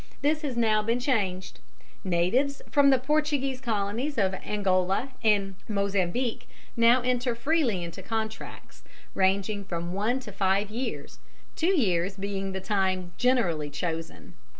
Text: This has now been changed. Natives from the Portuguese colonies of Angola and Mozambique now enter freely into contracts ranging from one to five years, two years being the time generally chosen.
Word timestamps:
This 0.23 0.41
has 0.41 0.57
now 0.57 0.81
been 0.81 0.99
changed. 0.99 1.59
Natives 2.03 2.63
from 2.71 2.89
the 2.89 2.97
Portuguese 2.97 3.61
colonies 3.61 4.17
of 4.17 4.33
Angola 4.33 5.09
and 5.23 5.53
Mozambique 5.67 6.49
now 6.75 7.01
enter 7.03 7.35
freely 7.35 7.83
into 7.83 8.01
contracts 8.01 8.81
ranging 9.13 9.63
from 9.63 9.93
one 9.93 10.19
to 10.21 10.31
five 10.31 10.71
years, 10.71 11.19
two 11.55 11.79
years 11.79 12.17
being 12.17 12.51
the 12.51 12.59
time 12.61 13.13
generally 13.19 13.69
chosen. 13.69 14.33